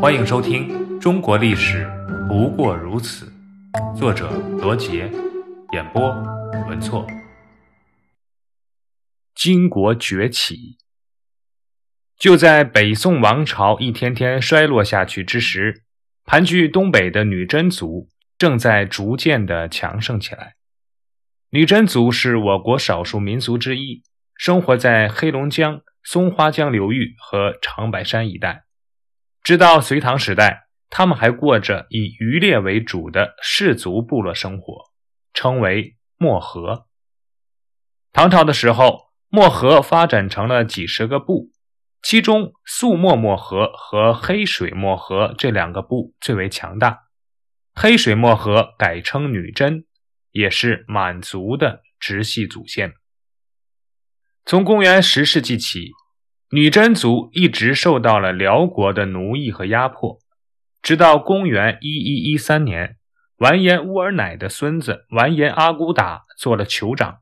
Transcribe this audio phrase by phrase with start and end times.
[0.00, 0.68] 欢迎收听
[1.00, 1.84] 《中国历史
[2.28, 3.26] 不过如此》，
[3.98, 5.10] 作者罗杰，
[5.72, 6.08] 演播
[6.68, 7.04] 文措。
[9.34, 10.78] 金国崛起，
[12.16, 15.82] 就在北宋王朝一天天衰落下去之时，
[16.24, 18.08] 盘踞东北的女真族
[18.38, 20.54] 正在逐渐的强盛起来。
[21.50, 24.04] 女真族是我国少数民族之一，
[24.36, 28.67] 生活在黑龙江、松花江流域和长白山一带。
[29.48, 34.90] 直到隋唐时代，他们还过着以渔猎为主的氏族部落生活，
[35.32, 36.86] 称为漠河。
[38.12, 41.50] 唐朝的时候，漠河发展成了几十个部，
[42.02, 47.04] 其中素漠漠河和黑水漠河这两个部最为强大。
[47.74, 49.86] 黑水漠河改称女真。
[50.30, 52.92] 也是满族的直系祖先。
[54.44, 55.92] 从公元十世纪起，
[56.50, 60.18] 女真族一直受到了辽国的奴役和压迫，
[60.80, 62.96] 直到公元一一一三年，
[63.36, 67.18] 完颜乌尔乃的孙子完颜阿骨打做了酋长。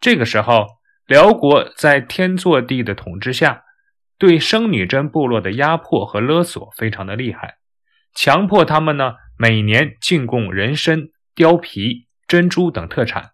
[0.00, 0.66] 这个时候，
[1.06, 3.64] 辽国在天祚帝的统治下，
[4.18, 7.56] 对生女真部落的压迫和勒索非常的厉害，
[8.14, 12.08] 强迫他们呢每年进贡人参、貂皮。
[12.26, 13.32] 珍珠等特产，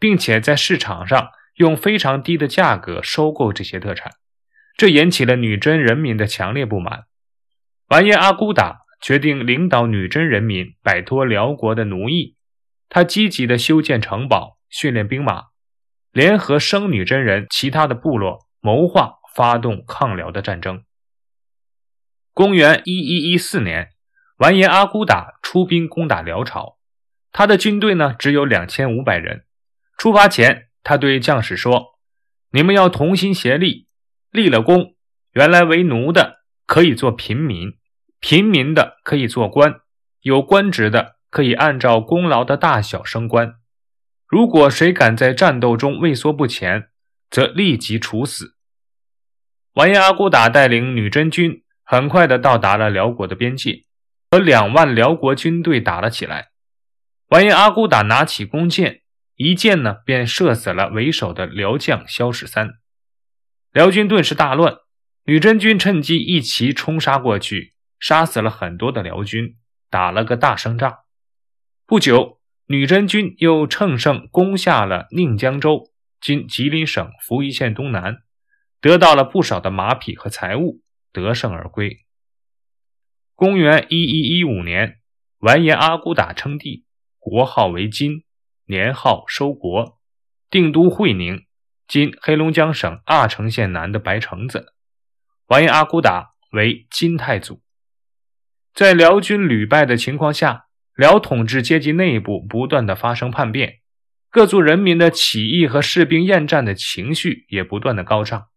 [0.00, 4.12] 并且在市场上用非常低的价格收购这些特产，
[4.78, 7.06] 这引起了女真人民的强烈不满。
[7.88, 12.36] 完颜阿骨打决定领导女真人民摆脱辽国的奴役，
[12.88, 15.46] 他积极地修建城堡、训练兵马，
[16.12, 20.84] 联合生女真人其他的部落，谋划发动抗辽的战争。
[22.32, 23.88] 公元一一一四年，
[24.36, 26.78] 完颜阿骨打出兵攻打辽朝。
[27.32, 29.44] 他的军队呢，只有两千五百人。
[29.96, 31.98] 出发前，他对将士说
[32.52, 33.87] ：“你们要同心协力，
[34.30, 34.94] 立了功，
[35.32, 37.78] 原来为奴的可以做平民，
[38.20, 39.80] 平民的可以做官，
[40.20, 43.54] 有官职的可以按照功劳的大小升官。
[44.26, 46.88] 如果谁敢在战斗中畏缩不前，
[47.30, 48.54] 则立即处死。”
[49.74, 53.84] 完颜阿骨打带领女真军很快的到达了辽国的边界，
[54.30, 56.48] 和两万辽国军队打了起来。
[57.28, 59.02] 完颜阿骨打拿起弓箭，
[59.36, 62.74] 一箭呢便射死了为首的辽将萧十三，
[63.72, 64.78] 辽军顿时大乱。
[65.24, 69.58] 女真军趁机一齐冲杀过去，杀死了很多的辽军，
[69.90, 71.00] 打了个大胜仗。
[71.84, 78.22] 不久，女真军又乘胜攻下了宁江州（今吉林省扶余县东南），
[78.80, 80.80] 得到了不少的马匹和财物，
[81.12, 82.06] 得胜而归。
[83.34, 85.00] 公元一一一五年，
[85.40, 86.86] 完颜阿骨打称帝。
[87.18, 88.24] 国号为金，
[88.64, 90.00] 年号收国，
[90.48, 91.44] 定都会宁，
[91.88, 94.74] 今黑龙江省阿城县南的白城子。
[95.46, 97.62] 完颜阿骨打为金太祖。
[98.74, 103.78] 在辽军屡败的情况下，辽统治阶级内部不断的发生叛变，
[104.30, 108.48] 各族人民的起义和士兵厌战的情绪也不断的高涨。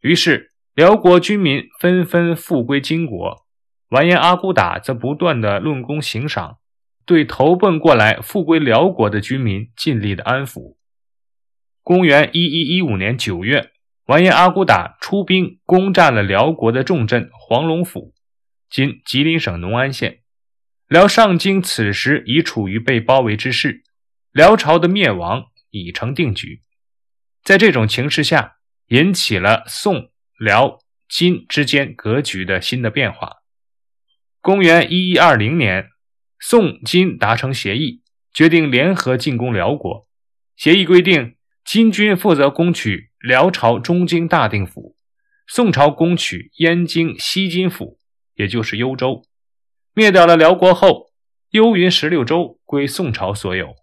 [0.00, 3.46] 于是，辽国军民纷纷复归金国，
[3.88, 6.58] 完颜阿骨打则不断的论功行赏。
[7.06, 10.76] 对投奔过来复归辽国的军民尽力的安抚。
[11.88, 13.70] 公元一一一五年九月，
[14.04, 18.12] 完颜阿骨打出兵攻占了辽国的重镇黄龙府
[18.68, 20.20] （今吉林省农安县）。
[20.86, 23.84] 辽上京此时已处于被包围之势，
[24.32, 26.62] 辽朝的灭亡已成定局。
[27.42, 28.56] 在这种情势下，
[28.88, 33.36] 引起了宋、辽、金之间格局的新的变化。
[34.42, 35.88] 公元一一二零年。
[36.38, 38.02] 宋金达成协议，
[38.34, 40.06] 决定联合进攻辽国。
[40.54, 41.36] 协议规定，
[41.68, 44.96] 金军负责攻取辽朝中京大定府，
[45.46, 47.98] 宋朝攻取燕京西津府，
[48.36, 49.22] 也就是幽州。
[49.92, 51.10] 灭掉了辽国后，
[51.50, 53.74] 幽云十六州归宋朝所有，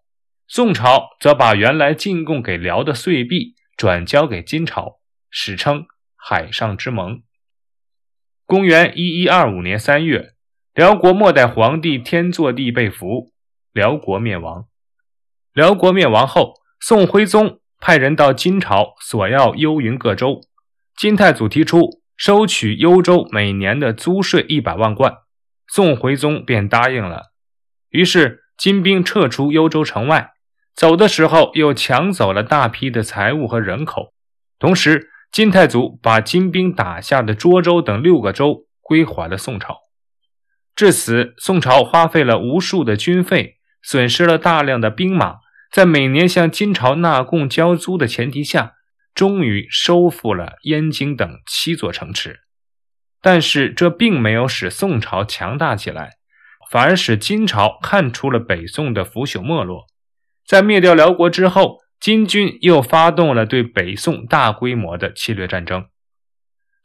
[0.47, 5.85] 宋朝则把原来进贡给辽的岁币转交给金朝，史称
[6.17, 7.21] “海上之盟”。
[8.47, 10.31] 公元一一二五年三月。
[10.73, 13.31] 辽国末代皇帝天祚帝被俘，
[13.71, 14.65] 辽国灭亡。
[15.53, 20.41] 辽国灭亡后，宋徽宗派人到金朝索要幽云各州。
[20.97, 25.17] 金太祖提出收取幽州每年的租税一百万贯，
[25.67, 27.25] 宋徽宗便答应了。
[27.89, 30.31] 于是金兵撤出幽州城外，
[30.73, 34.15] 走的时候又抢走了大批的财物和人口。
[34.57, 39.81] 同时，金太祖把金兵打下的涿州等六个州归还了宋朝。
[40.75, 45.35] 至此，宋朝花费了无数的军费，损失了大量的兵马，
[45.75, 48.75] 在每年向金朝纳贡交租的前提下，
[49.13, 52.43] 终于收复了燕京等七座城池。
[53.19, 56.11] 但是这并没有使宋朝强大起来，
[56.71, 59.87] 反而使金朝看出了北宋的腐朽没落。
[60.47, 65.87] 在灭掉辽国之后，金军又发动了对北宋大规模的侵略战争。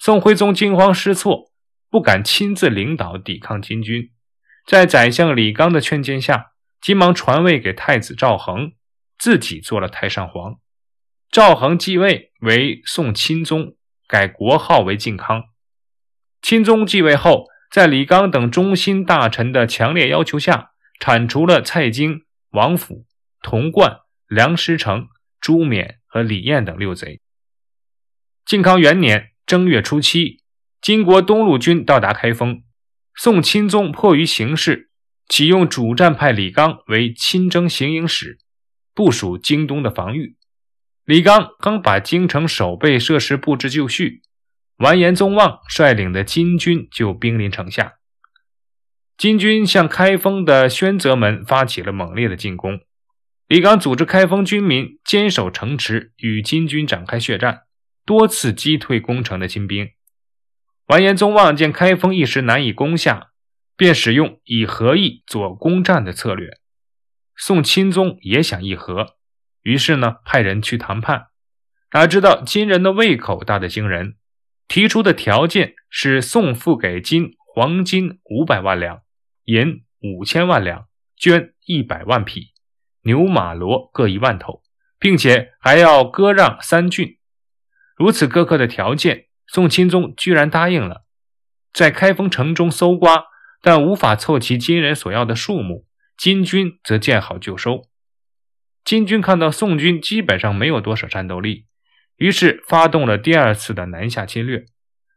[0.00, 1.52] 宋徽宗惊慌失措，
[1.88, 4.10] 不敢亲自领导抵抗金军，
[4.66, 6.46] 在宰相李纲的劝谏下，
[6.80, 8.72] 急忙传位给太子赵恒，
[9.20, 10.56] 自己做了太上皇。
[11.30, 13.76] 赵恒继位为宋钦宗，
[14.08, 15.44] 改国号为靖康。
[16.42, 22.22] 钦宗继位后，在李纲等忠心大臣的强烈要求下，铲除了蔡京、
[22.52, 23.04] 王府、
[23.42, 25.08] 童贯、梁师成、
[25.38, 27.20] 朱冕和李彦等六贼。
[28.46, 30.42] 靖康元年正月初七，
[30.80, 32.64] 金国东路军到达开封，
[33.14, 34.90] 宋钦宗迫于形势，
[35.28, 38.38] 启用主战派李纲为亲征行营使，
[39.00, 40.36] 部署京东的防御。
[41.06, 44.20] 李刚刚把京城守备设施布置就绪。
[44.76, 47.94] 完颜宗望率领的金军就兵临城下，
[49.16, 52.78] 金军向开封的宣泽门发起了猛烈的进攻。
[53.48, 57.62] 李刚组织开封军民坚守城池，与金军展开血战，
[58.04, 59.88] 多次击退攻城的金兵。
[60.88, 63.28] 完颜宗望见开封一时难以攻下，
[63.78, 66.58] 便使用以和议左攻战的策略。
[67.42, 69.16] 宋钦宗也想议和，
[69.62, 71.28] 于是呢派人去谈判，
[71.92, 74.16] 哪知道金人的胃口大得惊人。
[74.68, 79.00] 提出的条件是送付给金黄金五百万两，
[79.44, 80.84] 银五千万两，
[81.18, 82.52] 绢一百万匹，
[83.04, 84.62] 牛马骡各一万头，
[84.98, 87.16] 并且还要割让三郡。
[87.96, 91.06] 如此苛刻的条件，宋钦宗居然答应了。
[91.72, 93.24] 在开封城中搜刮，
[93.62, 95.86] 但无法凑齐金人所要的数目，
[96.20, 97.88] 金军则见好就收。
[98.84, 101.64] 金军看到宋军基本上没有多少战斗力。
[102.16, 104.66] 于是发动了第二次的南下侵略，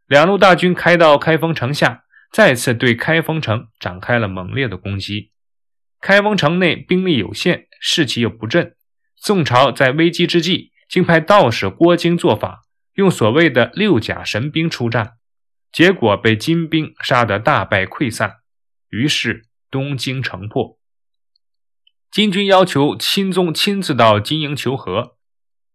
[0.08, 5.32] 两路大军开到开封城下，再次对开封城展开了猛烈的攻击。
[6.00, 8.74] 开封城内兵力有限，士气又不振，
[9.18, 12.62] 宋朝在危机之际，竟派道士郭京做法，
[12.94, 15.16] 用所谓的六甲神兵出战，
[15.70, 18.36] 结果被金兵杀得大败溃散。
[18.88, 20.78] 于是东京城破，
[22.14, 25.18] 金军要求钦宗亲自到金营求和。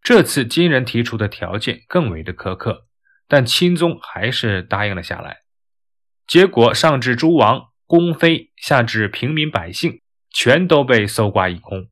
[0.00, 2.87] 这次金人提出的条件更为的苛刻，
[3.26, 5.38] 但钦宗还是答应了下来。
[6.29, 10.00] 结果上至诸王、宫妃，下至平民百姓，
[10.31, 11.88] 全都被搜刮一空。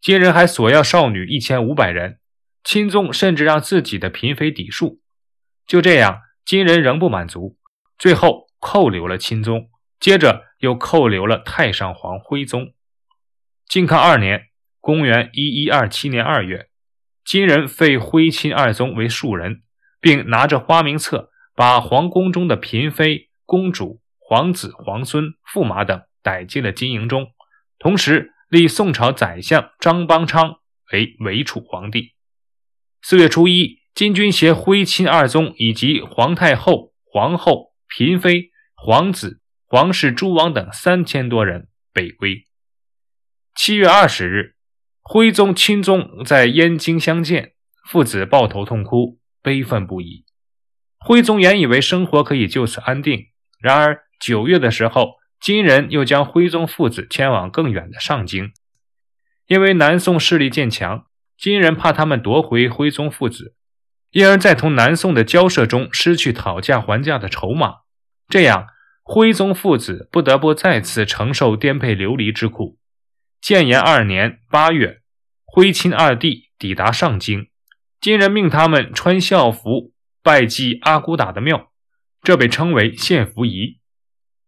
[0.00, 2.18] 金人还索要少女一千五百人，
[2.64, 5.02] 钦宗甚至让自己的嫔妃抵数。
[5.66, 7.58] 就这样，金人仍不满足，
[7.98, 9.68] 最后扣留了钦宗，
[10.00, 12.72] 接着又扣留了太上皇徽宗。
[13.68, 14.48] 靖康二年
[14.80, 16.68] （公元一一二七年二月）。
[17.24, 19.62] 金人废徽钦二宗为庶人，
[20.00, 27.32] 并拿着花名册，把皇宫中的嫔妃、公主、皇子、皇孙、驸马等逮进了金营中，
[27.80, 30.60] 同时立宋朝宰相张邦昌
[30.92, 32.14] 为伪楚皇帝。
[33.02, 42.44] 四月初一，金军携徽钦二宗以及皇太后、皇后、嫔妃、皇子、皇室诸王等三千多人北归。
[43.56, 44.54] 七月二十日。
[45.00, 47.54] 徽宗、钦宗在燕京相见，
[47.88, 50.26] 父子抱头痛哭，悲愤不已。
[50.98, 58.52] 徽宗原以为生活可以就此安定，然而九月的时候，金人又将徽宗父子迁往更远的上京，
[59.46, 61.06] 因为南宋势力渐强，
[61.38, 63.54] 金人怕他们夺回徽宗父子，
[64.10, 67.76] 因而，在同南宋的交涉中失去讨价还价的筹码，
[68.28, 68.66] 这样
[69.02, 72.78] 徽宗父子不得不再次承受颠沛流离之苦。
[73.46, 75.02] 建炎二年八月，
[75.44, 77.48] 徽钦二帝抵达上京，
[78.00, 81.70] 金人命他们穿孝服拜祭阿骨打的庙，
[82.22, 83.78] 这被称为献俘仪，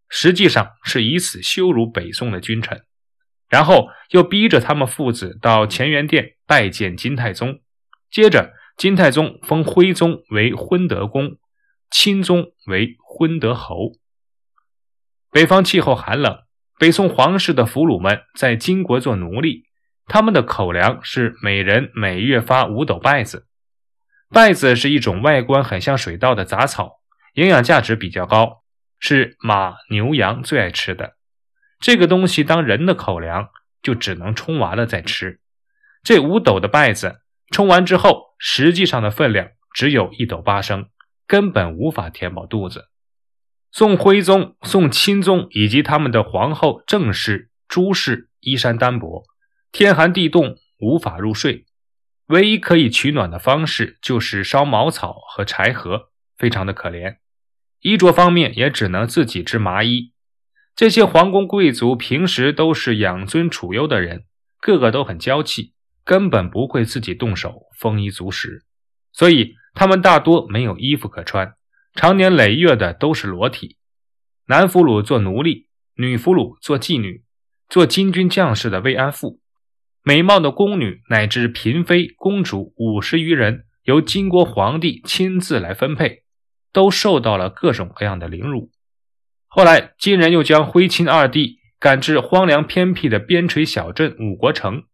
[0.09, 2.83] 实际上是以此羞辱北宋的君臣。
[3.49, 7.61] 然后又逼着他们父子到乾元殿拜见金太宗，
[8.11, 11.38] 接着金太宗封徽宗为昏德公，
[11.88, 13.93] 钦宗为昏德侯。
[15.31, 16.48] 北方气候寒冷。
[16.78, 19.64] 北宋皇室的俘虏们在金国做奴隶，
[20.06, 23.49] 他们的口粮是每人每月发五斗稗子。
[24.30, 27.00] 稗子是一种外观很像水稻的杂草，
[27.35, 28.62] 营养价值比较高，
[29.00, 31.16] 是马、牛、羊最爱吃的。
[31.80, 33.49] 这个东西当人的口粮，
[33.82, 35.40] 就只能冲完了再吃。
[36.04, 40.88] 这五斗的稗子冲完之后，实际上的分量只有一斗八升，
[41.26, 42.85] 根本无法填饱肚子。
[43.70, 49.25] 宋徽宗、宋钦宗以及他们的皇后郑氏、朱氏衣衫单薄，
[49.70, 51.66] 天寒地冻，无法入睡。
[52.28, 57.16] 唯一可以取暖的方式就是烧茅草和柴禾，非常的可怜。
[57.80, 60.12] 衣着方面也只能自己织麻衣。
[60.75, 64.25] 这些皇宫贵族平时都是养尊处优的人，
[64.60, 65.72] 个个都很娇气，
[66.04, 68.64] 根本不会自己动手丰衣足食，
[69.12, 71.54] 所以他们大多没有衣服可穿，
[71.95, 73.76] 常年累月的都是裸体。
[74.47, 77.23] 男俘虏做奴隶，女俘虏做妓女，
[77.68, 79.40] 做金军将士的慰安妇。
[80.02, 86.23] 美貌的宫女乃至嫔妃、公主五十余人，由金国皇帝亲自来分配，
[86.73, 88.71] 都受到了各种各样的凌辱。
[89.49, 94.85] 后来，金人又将徽钦二帝赶至荒凉偏僻的边陲小镇五国城，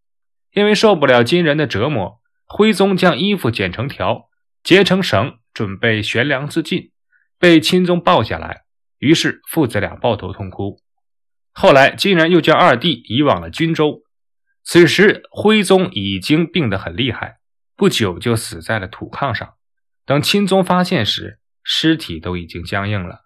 [0.53, 4.31] 因为受不了金人的折磨，徽宗将衣服剪成条，
[4.65, 6.91] 结成绳，准备悬梁自尽，
[7.39, 8.65] 被钦宗抱下来，
[8.99, 10.81] 于是父子俩抱头痛哭。
[11.53, 14.03] 后来，金人又将二弟移往了军州。
[14.65, 17.39] 此时，徽宗已经病得很厉害，
[17.77, 19.55] 不久就死在了土炕上。
[20.05, 23.21] 等钦宗发现时，尸体都已经僵硬了。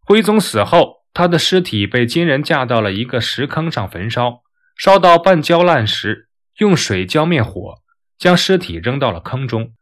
[0.00, 4.42] 徽宗死后，他的尸体被金人架到了一个石坑上焚烧，
[4.76, 6.28] 烧到半焦烂时，
[6.58, 7.76] 用水浇灭火，
[8.18, 9.72] 将尸体扔到了坑中。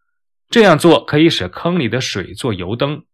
[0.53, 3.07] 这样做可以使坑里的水做油灯。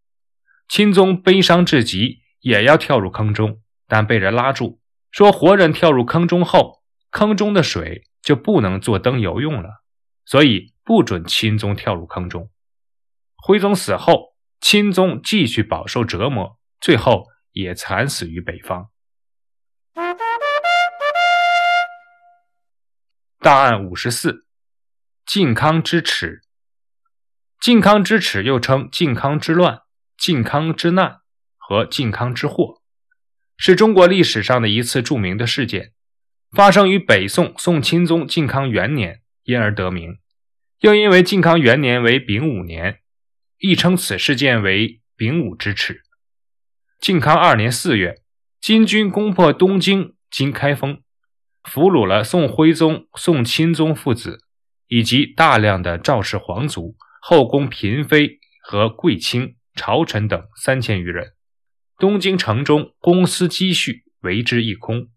[0.68, 4.80] 钦宗悲伤至极，也要跳入坑中，但被人拉住，
[5.12, 6.82] 说活人跳入坑中后。
[7.10, 9.84] 坑中的水就不能做灯油用了，
[10.26, 12.50] 所以不准钦宗跳入坑中。
[13.36, 18.90] 徽宗死后，钦宗继续饱受折磨，最后也惨死于北方。
[23.38, 24.44] 大案五十四：
[25.24, 26.42] 靖康之耻。
[27.60, 29.80] 靖康之耻又称靖康之乱、
[30.16, 31.20] 靖康之难
[31.56, 32.80] 和靖康之祸，
[33.56, 35.92] 是中国历史上的一次著名的事件。
[36.52, 40.18] 发生于北宋宋钦宗靖康元年，因而得名。
[40.80, 43.00] 又因为靖康元年为丙午年，
[43.58, 46.02] 亦称此事件为丙午之耻。
[47.00, 48.22] 靖康二年四月，
[48.60, 51.02] 金军攻破东京（今开封），
[51.64, 54.44] 俘虏了宋徽宗、宋钦宗父子
[54.86, 61.32] 以及大量的赵氏皇族、后宫嫔妃和贵卿、朝臣等三千余人。
[61.96, 65.08] 东京城中公私积蓄为之一空。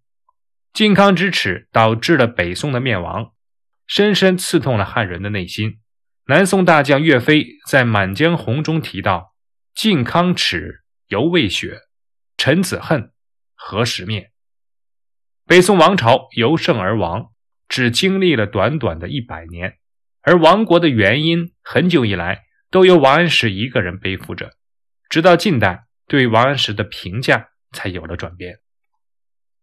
[0.73, 3.33] 靖康之耻导致了北宋的灭亡，
[3.85, 5.79] 深深刺痛了汉人的内心。
[6.27, 9.35] 南宋大将岳飞在《满江红》中提到
[9.75, 11.81] ：“靖康耻犹未雪，
[12.37, 13.11] 臣子恨
[13.53, 14.31] 何时灭？”
[15.45, 17.33] 北宋王朝由盛而亡，
[17.67, 19.79] 只经历了短短的一百年，
[20.21, 24.51] 而亡国的原因很久以来都由王安石一个人背负着，
[25.09, 28.59] 直到近代，对王安石的评价才有了转变。